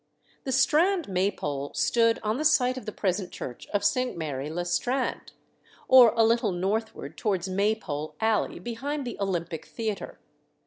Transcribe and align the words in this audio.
The 0.45 0.51
Strand 0.51 1.07
Maypole 1.07 1.73
stood 1.75 2.17
on 2.23 2.37
the 2.37 2.43
site 2.43 2.75
of 2.75 2.87
the 2.87 2.91
present 2.91 3.29
church 3.29 3.67
of 3.67 3.85
St. 3.85 4.17
Mary 4.17 4.49
le 4.49 4.65
Strand, 4.65 5.31
or 5.87 6.11
a 6.15 6.23
little 6.23 6.51
northward 6.51 7.15
towards 7.15 7.47
Maypole 7.47 8.15
Alley, 8.19 8.57
behind 8.57 9.05
the 9.05 9.15
Olympic 9.19 9.67
Theatre. 9.67 10.17